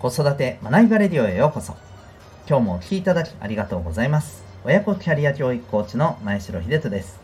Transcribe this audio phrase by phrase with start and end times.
[0.00, 1.74] 子育て学びバレディオへようこそ。
[2.48, 4.44] 今日もお聴きいただきありがとうございます。
[4.64, 7.18] 親子キャリア教育コーチの前城秀人です。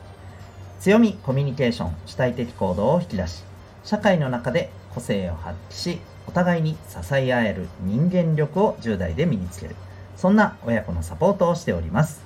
[0.81, 3.45] 強みコミュニケーション主体的行動を引き出し
[3.85, 9.77] 社会の中で個性を発揮しお互いに支え合える人間力を10代で身につける。
[10.17, 12.23] そんな親子のサポートをしております。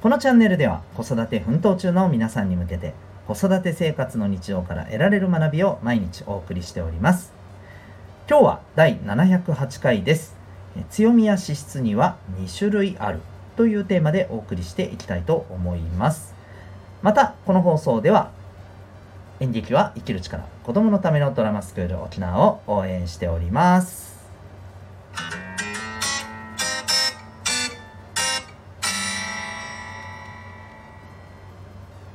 [0.00, 2.94] このチャンネルでは子育て奮闘中の皆さんに向けて
[3.26, 7.36] 子育て生活の日常から得られる学びを毎日お送りしております。
[8.30, 10.36] 今日は第708回です。
[10.90, 13.20] 強みや資質には2種類ある
[13.56, 16.34] というテーマでお送りしていきたいと思います。
[17.00, 18.30] またこの放送では
[19.40, 24.07] 演劇は生きる力子供のためのドラマスクール沖縄を応援しております。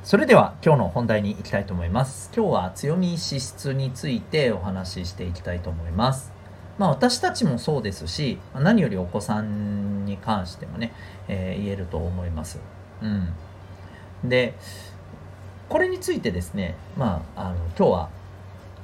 [0.04, 2.30] それでは今日の本題に行きたいと思います。
[2.36, 6.30] 今日は強み資質についてお話ししていきたいと思います。
[6.76, 10.92] まあ私たちもそうですし、何よりお子さんに関してもね、
[11.26, 12.58] えー、言えると思います。
[13.00, 13.32] うん。
[14.28, 14.52] で、
[15.70, 18.10] これについてですね、まあ、あの今日は、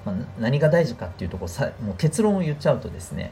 [0.07, 3.31] まあ、何が大事かっていうとこさもう結論を言っちゃうとですね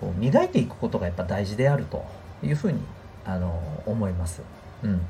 [0.00, 2.04] こう磨いていくことがやっぱ大事であると
[2.42, 2.80] いうふうに
[3.24, 4.42] あの思います。
[4.82, 5.06] うん、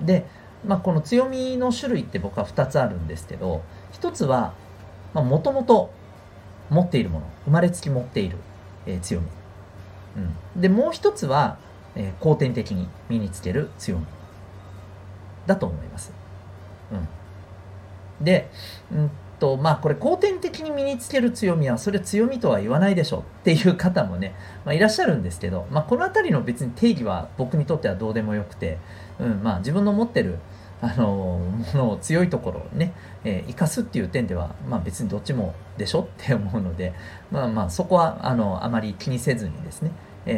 [0.00, 0.26] で、
[0.66, 3.62] まあ、この強みの種類って僕は2つあるんですけど
[3.92, 4.54] 1つは
[5.14, 5.90] もともと
[6.68, 8.38] 持っているもの生まれつき持っている、
[8.86, 9.26] えー、強み、
[10.16, 11.58] うん、でもう1つは、
[11.96, 14.06] えー、後天的に身につける強み
[15.46, 16.12] だと思います、
[16.92, 18.48] うん、で、
[18.92, 19.10] うん
[19.40, 28.78] とまあこれ後天的に身につける強みはそれ強みとは言わないでしょっていう方もね、まあ、いらっしゃるんですけど、まあ、この辺りの別に定義は僕にとってはどうでもよくて、
[29.18, 30.38] うんまあ、自分の持ってる
[30.82, 32.92] あのものを強いところをね、
[33.24, 36.94] えー、生かすっていう点では、まあ、別にどっちもでしょって思うので、
[37.30, 39.92] まあまあそこはあのあまり気にせずにですね、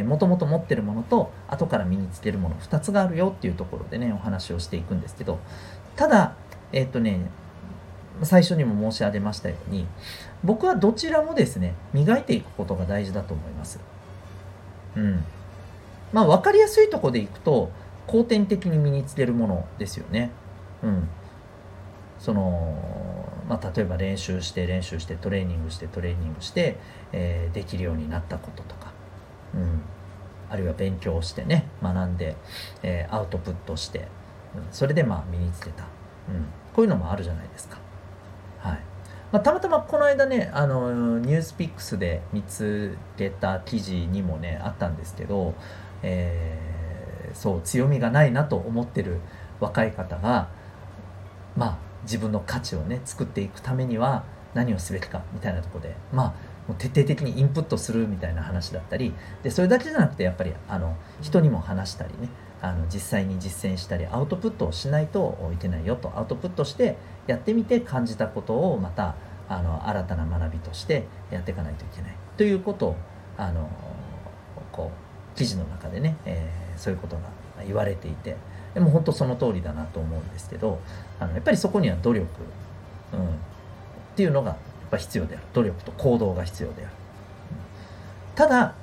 [0.04, 5.38] もともと持ってるものと後から身につけるもの2つがあるよっていうところでねお話をしていくんですけど
[5.96, 6.34] ただ
[6.72, 7.20] えっ、ー、とね
[8.24, 9.86] 最初にも申し上げましたように
[10.44, 13.80] 僕はどちらもですね磨いていくことが大事だと思います。
[14.96, 15.24] うん
[16.12, 17.70] まあ分かりやすいとこでいくと
[18.06, 20.30] 後天的に身につけるものですよね。
[20.82, 21.08] うん。
[22.18, 26.76] その、まあ、例えば練習して練習してトレーニングしてトレーニングして、
[27.12, 28.92] えー、できるようになったこととか、
[29.54, 29.82] うん、
[30.48, 32.36] あるいは勉強してね学んで、
[32.84, 34.06] えー、アウトプットして、
[34.54, 37.78] うん、それでまあ身につけた、うん、こういうのもあるじゃないですか。
[39.32, 45.54] まあ、たまたまこの間ねあのニュースピックスで見つけた記事にもねあったんですけど、
[46.02, 46.82] えー
[47.34, 49.20] そう強みがないなと思ってる
[49.60, 50.48] 若い方が
[51.56, 56.26] まあ自分の価値をね作っていくためには何をすべきかみたいなとこでまあ
[56.68, 59.12] もう徹底的にインプットするみたいな話だったり
[59.42, 62.28] でそれだけじゃなくてやっぱりあの人にも話したりね
[62.62, 66.12] あの実際に実践したりアウトプットをしないといけないよと。
[66.16, 66.96] アウトプットして
[67.26, 69.16] やってみて感じたことをまた
[69.48, 72.16] あの新たな学びとしてやっていかないといけない。
[72.38, 72.96] ということを
[73.36, 73.68] あの
[74.70, 74.90] こ
[75.34, 77.22] う記事の中でね、えーそういうことが
[77.66, 78.36] 言われていて。
[78.74, 80.80] でも本当その通りだなと思うんですけど
[81.20, 82.26] あのやっぱりそこには努力、
[83.12, 83.28] うん、っ
[84.16, 84.58] ていうのがやっ
[84.90, 85.44] ぱ必要である。
[85.52, 86.92] 努力と行動が必要である、
[88.34, 88.74] ただ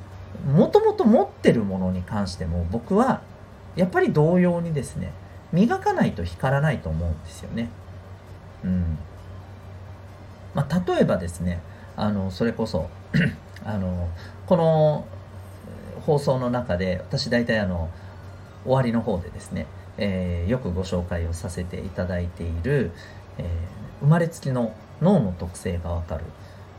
[0.53, 3.21] もともと持ってるものに関しても僕は
[3.75, 5.11] やっぱり同様にですね
[5.51, 7.69] 磨かないと光らないと思うんですよね。
[8.63, 8.97] うん
[10.53, 11.61] まあ、例えばですね
[11.95, 12.89] あのそれこそ
[13.63, 14.09] あの
[14.47, 15.05] この
[16.05, 17.89] 放送の中で私大体あの
[18.63, 22.91] 終わりの方でですね、えー、よくご紹介をさせていただいている、
[23.37, 23.45] えー、
[24.01, 26.25] 生まれつきの脳の特性がわかる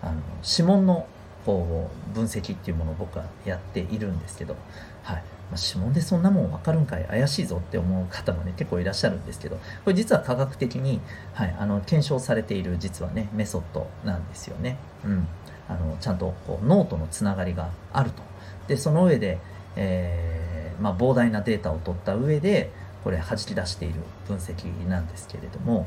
[0.03, 0.15] あの
[0.47, 1.07] 指紋の
[1.47, 4.57] こう分析っていうものを僕はやっているんですけど、
[5.03, 11.01] はいま、指紋でそんなもん分かるんかい怪しいぞって思う方もね結構いらっしゃるんですけどこれ実は科学的に、
[11.35, 14.77] はい、あの検証されている実はねメソッドなんですよね。
[15.05, 15.27] うん、
[15.69, 18.23] あのちゃんとこう脳とのつながりがあると
[18.69, 19.39] でその上で、
[19.77, 22.71] えー、まあ、膨大なデータを取った上で
[23.03, 23.95] これ弾き出している
[24.29, 25.87] 分析なんですけれども、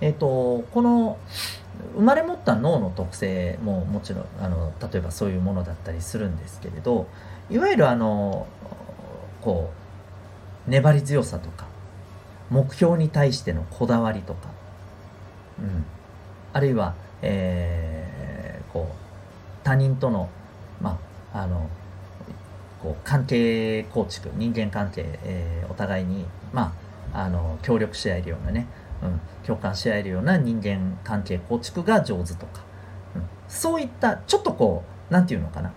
[0.00, 1.18] えーと、この
[1.94, 7.06] 生まれ持った脳の特性ももちろんあの例えばそういうものだったりするんですけれど
[7.50, 8.46] いわゆるあの
[9.42, 9.72] こ
[10.66, 11.66] う粘り強さとか
[12.50, 14.50] 目標に対してのこだわりとか、
[15.58, 15.84] うん、
[16.52, 18.94] あるいは、えー、こう
[19.64, 20.28] 他人との,、
[20.80, 20.98] ま
[21.32, 21.68] あ、あの
[22.82, 26.74] こう関係構築人間関係、えー、お互いに、ま
[27.12, 28.66] あ、あの協力し合えるようなね、
[29.02, 32.62] うん、共感し合えるような人間関係構築が上手とか、
[33.16, 35.72] うん、そういったちょっとこう何て言うのかな、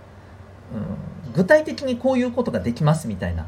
[0.74, 3.46] うん、具体的にこういうことができますみたいな。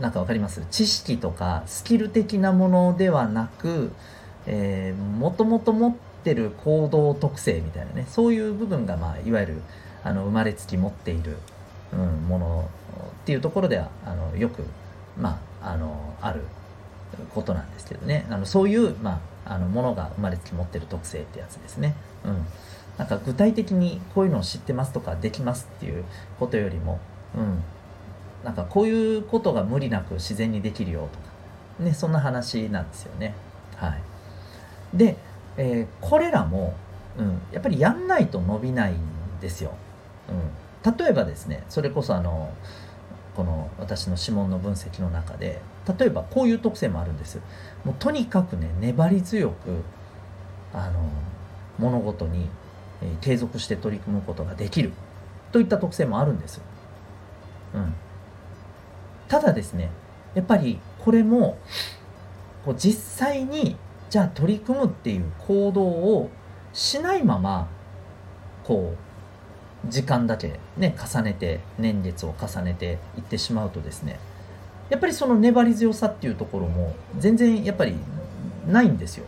[0.00, 0.60] なんか分かります？
[0.72, 3.92] 知識とかスキル的なものではなく、
[4.46, 5.94] えー、もともと持っ
[6.24, 8.06] てる行動特性みたいなね。
[8.08, 9.62] そういう部分が、まあ、いわゆる
[10.02, 11.36] あの生まれつき持っている、
[11.92, 12.70] うん、もの
[13.22, 14.64] っていうところではあのよく、
[15.16, 16.40] まあ、あのある
[17.32, 18.26] ことなんですけどね。
[18.30, 21.94] あのそういう、まあ、あのものが生まれつき持ってる特性ってやつですね。
[22.24, 22.44] うん。
[22.98, 26.04] なんか具体的にこういうのを知ってますとかできますっていう
[26.38, 27.00] ことよりも、
[27.36, 27.62] うん、
[28.44, 33.34] なんかこういうことが無理なく自然にできるよとか、ね、そんな話なんですよね。
[33.76, 35.16] はい、で、
[35.56, 36.74] えー、これらも、
[37.18, 38.96] うん、やっぱりやんないと伸びないん
[39.40, 39.74] ですよ。
[40.28, 42.52] うん、例えばですねそれこそあの
[43.34, 45.60] この私の指紋の分析の中で
[45.98, 47.40] 例えばこういう特性もあるんです。
[47.84, 49.82] もうとにかくね粘り強く
[50.72, 51.08] あの
[51.78, 52.48] 物事に、
[53.04, 54.92] え、継続して取り組むことができる。
[55.54, 56.64] といった特性もあるんですよ、
[57.74, 57.94] うん、
[59.28, 59.88] ただですね
[60.34, 61.58] やっぱりこれも
[62.64, 63.76] こう実際に
[64.10, 66.28] じゃあ取り組むっていう行動を
[66.72, 67.68] しないまま
[68.64, 68.96] こ
[69.86, 74.18] う時間だけね重ねて年月を重ねていってしまうとですね
[74.90, 77.94] やっぱりその粘り強さっていうところも全然やっぱり
[78.66, 79.26] ないんですよ。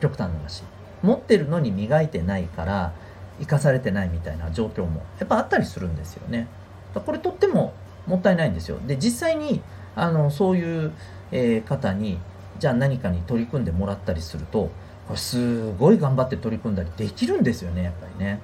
[0.00, 0.62] 極端な話。
[1.02, 2.92] 持ってるのに磨いてないから
[3.40, 6.48] 生かされてないみたいな状況もやっぱあったりするんですよね。
[6.94, 7.74] これとっても
[8.06, 8.78] もったいないんですよ。
[8.86, 9.60] で実際に
[9.94, 10.92] あのそういう、
[11.32, 12.18] えー、方に
[12.58, 14.70] じゃあ何かに取り組んでもらったりすると
[15.06, 18.40] これすごい頑張って取り組んだりできるんですよねやっぱりね。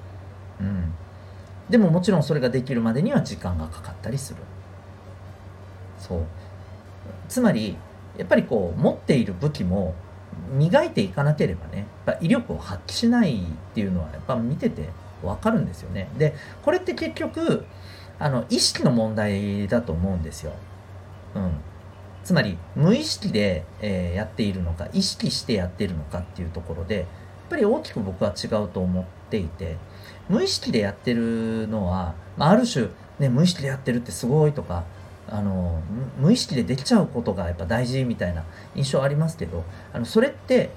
[0.60, 0.92] うん。
[1.70, 4.40] でももちろんそれができるまでには時間がかかったりする。
[5.98, 6.22] そう。
[7.28, 7.76] つまり
[8.18, 9.94] やっぱりこう持っている武器も
[10.52, 13.44] 磨いていかなければねやっぱ威力を発揮しないっ
[13.74, 14.90] ていうのはやっぱ見てて
[15.22, 17.64] 分かるんですよねでこれって結局
[18.18, 20.52] あの意識の問題だと思うんですよ。
[21.34, 21.52] うん、
[22.22, 27.06] つまり無意識で、えー、やっているのか意識してやっているのかっていうところでやっ
[27.50, 29.76] ぱり大きく僕は違うと思っていて
[30.28, 32.88] 無意識でやってるのは、まあ、ある種、
[33.18, 34.84] ね、無意識でやってるってすごいとか
[35.28, 35.80] あの
[36.18, 40.70] 無意識でできちゃうことがやっぱ大事みたいな印象ありますけどあのそれって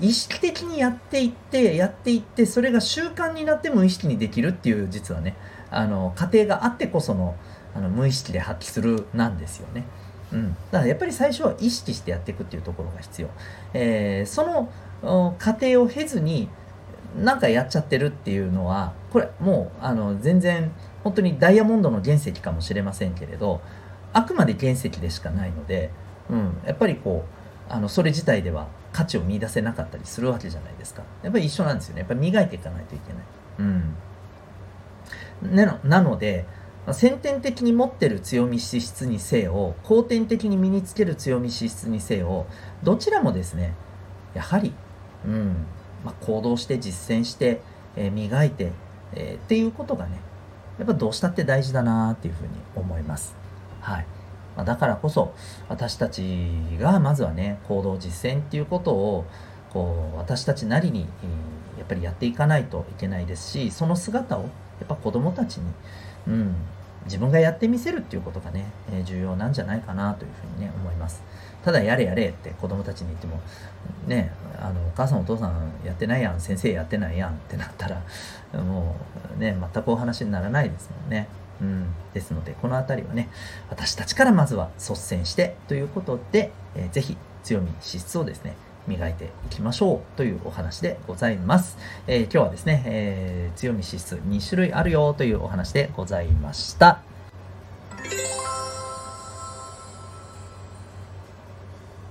[0.00, 5.36] 意識的にやっていってやっていってそれが習慣になって無意識にできるっていう実はね
[5.70, 7.34] あの過程があってこその
[7.74, 9.84] あの無意識で発揮するなんですよね。
[10.32, 13.28] うん、だからやっぱり最初は意識してやっていくっていうところが必要。
[13.74, 16.48] えー、その過程を経ずに
[17.16, 20.72] 何かやっちゃってるっていうのはこれもうあの全然
[21.02, 23.60] 本当にダイヤモンドの原石かもしれませんけれど
[24.12, 25.90] あくまで原石でしかないので、
[26.30, 27.24] うん、やっぱりこ
[27.68, 33.22] うあのそれ自体では価値を見出せなかったりするわけじゃないですかやっぱり一緒なんですよねやっぱり磨いていかないといけない。
[33.58, 33.94] うん
[35.84, 36.46] なので
[36.92, 42.46] 先天的に持ってる強み資質にせよ後天的に身につける強み資質にせよ
[42.82, 43.74] どちらもですね
[44.34, 44.72] やはり、
[45.24, 45.66] うん
[46.04, 47.60] まあ、行動して実践して、
[47.94, 48.72] えー、磨いて、
[49.14, 50.18] えー、っていうことがね
[50.78, 53.34] やっぱどうしたって大事だなっていうふうに思います。
[53.80, 54.06] はい。
[54.56, 55.32] まあ、だからこそ
[55.68, 56.22] 私たち
[56.80, 59.24] がまずはね行動実践っていうことを
[59.72, 61.02] こう私たちなりに、
[61.78, 64.48] やっぱりやっていかないといけないですしその姿をや
[64.84, 65.72] っぱ子供たちに、
[66.26, 66.56] うん、
[67.04, 71.22] 自分がやってみせるっていうことがね、え、重要なんじゃないかなというふうにね思います。
[71.64, 73.40] ただやれやれって子供たちに言っても
[74.06, 78.02] ねあのお母さんお父さんやってないやん先生やってないやんってなったら
[78.62, 78.96] も
[79.36, 81.28] うね全くお話にならないですもんね。
[81.60, 83.28] うん、ですのでこの辺りはね
[83.68, 88.54] 私たちからまずは率先してということで、えー、ぜひ強み資質をですね
[88.86, 91.76] 磨いていきましょうというお話でございます。
[92.06, 97.02] えー、今日はですね、えー、強み資質2種類あるよというお話でございました。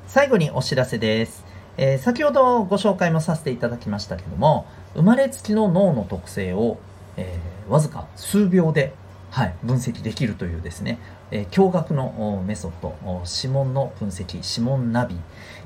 [0.08, 1.44] 最後にお知らせです。
[1.78, 6.78] えー、先ほどご紹介もさせていただきましたけども、生まれつきの脳の特性を、
[7.18, 8.94] えー、わずか数秒で
[9.30, 11.00] はい、分析できるというですね、
[11.32, 15.16] えー、驚愕のメソッド、指紋の分析、指紋ナビ、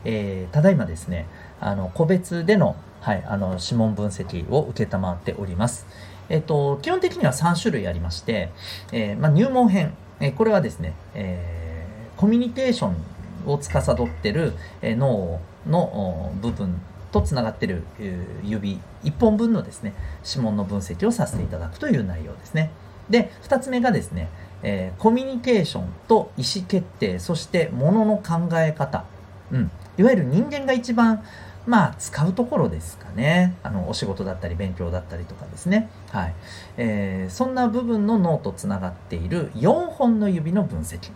[0.04, 1.28] えー、ただいまですね、
[1.60, 5.86] あの個別での,、はい、あの指紋分析を承っております。
[6.30, 8.52] えっ、と、基本的には3種類ありまして、
[8.92, 16.80] えー、まあ、入門編、えこれはですね、えコミュニケーションを司ってる、え脳の部分
[17.12, 17.84] とつながってる
[18.44, 19.94] 指1本分のですね
[20.26, 22.72] 指紋の分析をさせていただくという内容ですね。
[23.10, 24.30] で、2つ目がですね、
[24.64, 29.06] えー、コミュニケーションと意思決定、そしてものの考え方。
[29.52, 29.72] うん。
[29.98, 31.24] いわゆる人間が一番
[31.68, 33.56] まあ、使うところですかね。
[33.62, 35.90] あの、お仕事だったり、勉強だったりとかですね。
[36.10, 36.34] はい。
[36.78, 41.12] えー、そんな部分の脳とつながっている4本の指の分析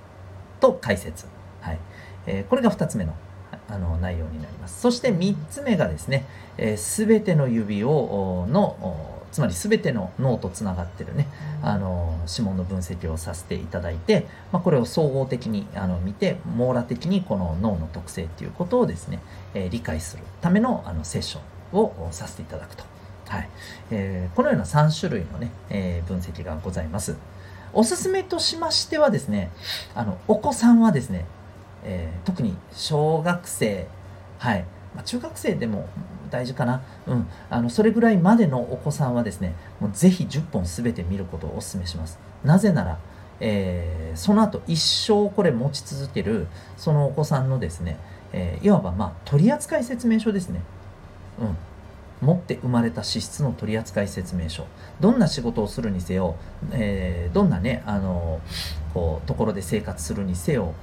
[0.60, 1.26] と解説。
[1.62, 1.80] はい。
[2.28, 3.14] えー、これが2つ目の
[3.68, 4.82] あの内容になります。
[4.82, 6.26] そして3つ目がですね、
[6.78, 8.76] す、え、べ、ての指をの
[9.36, 11.28] つまり全ての脳とつながってるね、
[11.62, 19.20] あの指紋の分析をさせていただいて、まあ、これを総合的にあの見て網羅的にこの脳の特性っていうことをですね、
[19.54, 22.86] えー、理解するためのあのセッションをさせていただくと、
[23.28, 23.50] はい。
[23.92, 27.18] えー、このような3種類のね、えー、分析がございます。
[27.74, 29.52] おすすめとしましてはですね
[29.96, 31.26] あのお子さんはですね、
[31.84, 33.86] え特に小学生
[34.40, 34.66] はい、
[34.96, 35.90] まあ、中学生でも
[36.30, 36.82] 大事かな。
[37.08, 37.28] うん。
[37.50, 42.20] あの、それぐらいまでのお子さんはですね、もうぜひ10本全て見ることをお勧めします。
[42.44, 42.98] なぜなら、
[43.40, 47.98] えー、その後一生これ持ち続ける、そのお子さんのですね、
[48.34, 50.62] えー、いわばまあ取扱説明書ですね。
[51.40, 51.58] うん。
[52.22, 54.66] 持って生まれた資質の取扱説明書
[55.00, 56.36] どんな仕事をするにせよ、
[56.72, 58.40] えー、どんなねあの
[58.94, 60.74] こうところで生活するにせよ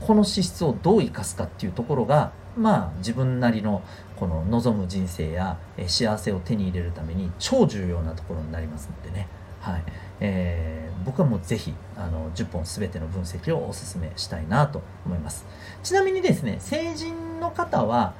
[0.00, 3.82] この資質をどう生かすかっていうところがまあ自分なりの
[4.16, 9.28] この望む人生や、え幸せを手に入れるために超重要なところになりますのでね、
[9.60, 9.82] はい。
[10.20, 15.46] えー、僕はもうぜひあの10本全ての分析をお勧めしたいなと思います。
[15.82, 18.14] ちなみにですね成人の方は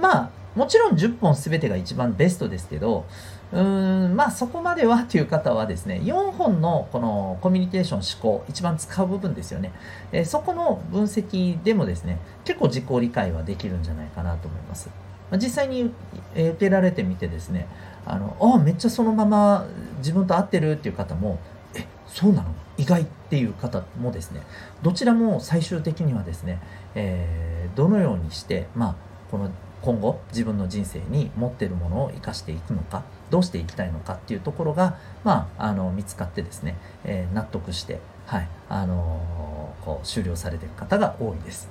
[0.00, 3.04] まあもちろん10本全てが一番ベストですけど
[3.52, 9.72] うーんまあそこまではという方はですね4本のこのコミュニケーション思考一番使う部分ですよね、
[10.12, 14.88] えー、そこの分析でもですね結構自己理解はできるんじゃないかなと思います。
[15.30, 15.90] まあ実際に
[16.34, 17.66] 受けられてみてですね
[18.04, 19.66] あのあめっちゃそのまま
[19.98, 21.38] 自分と合ってるっていう方も
[21.74, 22.54] えそうなの？
[22.78, 24.42] 意外っていう方もですね
[24.82, 26.60] どちらも最終的にはですね、
[26.94, 28.94] えー、どのようにしてまあ
[29.30, 29.50] この
[29.82, 41.68] 今後自分の人生に持ってるものを生かしていくのかどうしていきたいのかっていうところが、まあ、あの見つかってですね、えー、納得して、はいあのー、こう終了されている方が多いです。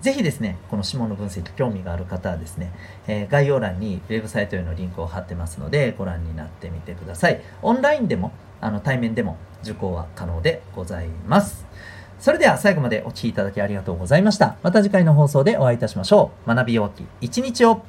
[0.00, 2.70] ぜひですね、この指紋の分析興味がある方はですね、
[3.08, 7.42] えー、概要欄にウェブサイトへのリンクを貼ってますので、ご覧になってみてください。
[7.62, 11.66] オンラインでも、あの対面でも受講は可能でございます。
[12.18, 14.56] それでは最後までお聴きいただきありがとうございました。
[14.62, 16.48] また次回の放送でお会いいたしましょう。
[16.48, 17.82] 学びよき一日を